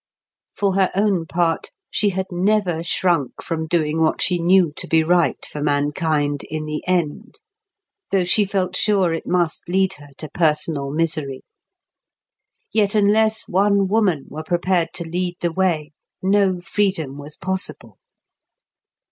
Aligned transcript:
For 0.57 0.73
her 0.73 0.89
own 0.95 1.27
part, 1.27 1.69
she 1.91 2.09
had 2.09 2.25
never 2.31 2.81
shrunk 2.83 3.43
from 3.43 3.67
doing 3.67 4.01
what 4.01 4.19
she 4.19 4.39
knew 4.39 4.73
to 4.77 4.87
be 4.87 5.03
right 5.03 5.45
for 5.45 5.61
mankind 5.61 6.41
in 6.49 6.65
the 6.65 6.83
end, 6.87 7.35
though 8.09 8.23
she 8.23 8.43
felt 8.45 8.75
sure 8.75 9.13
it 9.13 9.27
must 9.27 9.69
lead 9.69 9.93
her 9.99 10.07
to 10.17 10.27
personal 10.31 10.89
misery. 10.89 11.43
Yet 12.71 12.95
unless 12.95 13.47
one 13.47 13.87
woman 13.87 14.25
were 14.27 14.41
prepared 14.43 14.89
to 14.95 15.03
lead 15.03 15.37
the 15.39 15.51
way, 15.53 15.91
no 16.19 16.61
freedom 16.61 17.19
was 17.19 17.37
possible. 17.37 17.99